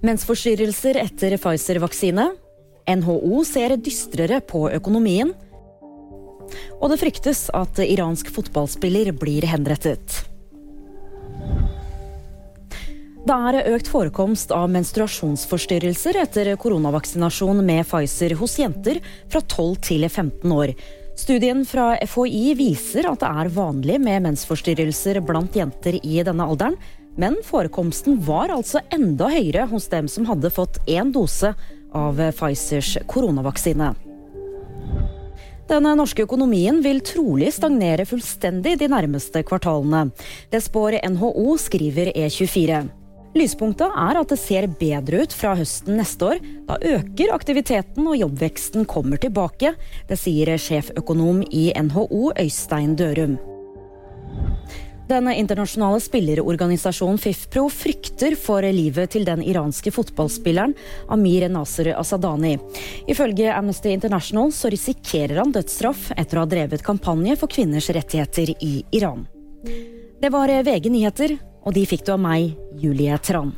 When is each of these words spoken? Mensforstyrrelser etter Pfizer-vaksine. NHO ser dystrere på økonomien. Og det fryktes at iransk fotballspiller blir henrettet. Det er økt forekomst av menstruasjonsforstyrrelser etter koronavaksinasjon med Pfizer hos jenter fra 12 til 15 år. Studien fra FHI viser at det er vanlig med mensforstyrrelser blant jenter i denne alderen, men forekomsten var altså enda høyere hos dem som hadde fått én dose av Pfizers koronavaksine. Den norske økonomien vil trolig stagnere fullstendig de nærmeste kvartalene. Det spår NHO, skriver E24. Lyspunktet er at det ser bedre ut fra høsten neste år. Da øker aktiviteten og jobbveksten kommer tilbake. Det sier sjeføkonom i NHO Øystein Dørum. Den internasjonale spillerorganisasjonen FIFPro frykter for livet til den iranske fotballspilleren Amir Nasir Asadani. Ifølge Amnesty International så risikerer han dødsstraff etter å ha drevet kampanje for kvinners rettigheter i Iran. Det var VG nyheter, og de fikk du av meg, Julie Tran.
Mensforstyrrelser 0.00 0.96
etter 0.96 1.36
Pfizer-vaksine. 1.36 2.30
NHO 2.88 3.44
ser 3.44 3.76
dystrere 3.76 4.40
på 4.40 4.64
økonomien. 4.72 5.34
Og 6.80 6.88
det 6.90 6.96
fryktes 7.02 7.48
at 7.54 7.78
iransk 7.84 8.30
fotballspiller 8.32 9.12
blir 9.20 9.44
henrettet. 9.50 10.22
Det 13.20 13.36
er 13.36 13.68
økt 13.74 13.90
forekomst 13.92 14.54
av 14.56 14.70
menstruasjonsforstyrrelser 14.72 16.16
etter 16.22 16.48
koronavaksinasjon 16.58 17.60
med 17.60 17.84
Pfizer 17.84 18.32
hos 18.40 18.56
jenter 18.58 19.02
fra 19.28 19.44
12 19.44 19.76
til 19.84 20.08
15 20.08 20.56
år. 20.56 20.72
Studien 21.20 21.66
fra 21.68 21.98
FHI 22.00 22.54
viser 22.56 23.04
at 23.10 23.20
det 23.20 23.28
er 23.28 23.50
vanlig 23.52 23.98
med 24.00 24.24
mensforstyrrelser 24.24 25.18
blant 25.20 25.56
jenter 25.58 25.98
i 26.00 26.22
denne 26.24 26.46
alderen, 26.48 26.78
men 27.20 27.36
forekomsten 27.44 28.16
var 28.24 28.52
altså 28.54 28.80
enda 28.94 29.28
høyere 29.28 29.66
hos 29.68 29.90
dem 29.92 30.08
som 30.08 30.24
hadde 30.30 30.52
fått 30.54 30.78
én 30.88 31.10
dose 31.12 31.52
av 31.92 32.22
Pfizers 32.38 32.94
koronavaksine. 33.10 33.90
Den 35.68 35.86
norske 36.00 36.24
økonomien 36.24 36.80
vil 36.82 37.02
trolig 37.04 37.52
stagnere 37.54 38.08
fullstendig 38.08 38.78
de 38.80 38.88
nærmeste 38.90 39.44
kvartalene. 39.46 40.08
Det 40.50 40.62
spår 40.64 41.02
NHO, 41.12 41.52
skriver 41.60 42.14
E24. 42.14 42.80
Lyspunktet 43.30 43.92
er 43.94 44.18
at 44.18 44.32
det 44.32 44.40
ser 44.42 44.66
bedre 44.80 45.22
ut 45.22 45.34
fra 45.36 45.52
høsten 45.58 46.00
neste 46.00 46.32
år. 46.32 46.40
Da 46.66 46.78
øker 46.96 47.34
aktiviteten 47.34 48.08
og 48.10 48.18
jobbveksten 48.18 48.88
kommer 48.90 49.20
tilbake. 49.22 49.76
Det 50.08 50.18
sier 50.18 50.56
sjeføkonom 50.58 51.44
i 51.46 51.70
NHO 51.78 52.32
Øystein 52.34 52.96
Dørum. 52.98 53.38
Den 55.10 55.26
internasjonale 55.32 55.98
spillerorganisasjonen 56.02 57.18
FIFPro 57.18 57.64
frykter 57.74 58.36
for 58.38 58.62
livet 58.62 59.10
til 59.10 59.24
den 59.26 59.42
iranske 59.42 59.90
fotballspilleren 59.94 60.74
Amir 61.10 61.48
Nasir 61.50 61.90
Asadani. 61.98 62.56
Ifølge 63.10 63.50
Amnesty 63.50 63.90
International 63.90 64.52
så 64.54 64.70
risikerer 64.70 65.42
han 65.42 65.54
dødsstraff 65.54 66.12
etter 66.14 66.38
å 66.38 66.44
ha 66.44 66.50
drevet 66.50 66.86
kampanje 66.86 67.34
for 67.40 67.50
kvinners 67.50 67.90
rettigheter 67.90 68.54
i 68.62 68.84
Iran. 68.94 69.26
Det 70.20 70.30
var 70.30 70.52
VG 70.62 70.90
nyheter, 70.94 71.38
og 71.70 71.76
de 71.78 71.84
fikk 71.86 72.02
du 72.02 72.16
av 72.16 72.18
meg, 72.18 72.56
Julie 72.82 73.14
Tran. 73.22 73.54